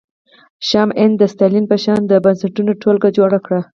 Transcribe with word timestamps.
شیام 0.67 0.89
عین 0.97 1.11
د 1.17 1.21
ستالین 1.33 1.65
په 1.71 1.77
شان 1.83 2.01
د 2.07 2.11
بنسټونو 2.23 2.71
ټولګه 2.81 3.09
جوړه 3.17 3.39
کړه 3.45 3.61